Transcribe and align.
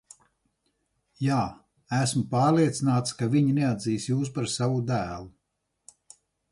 Jā, 1.25 1.41
esmu 1.99 2.23
pārliecināts, 2.33 3.15
ka 3.21 3.31
viņi 3.37 3.55
neatzīs 3.61 4.11
jūs 4.13 4.35
par 4.39 4.53
savu 4.59 4.85
dēlu. 4.93 5.35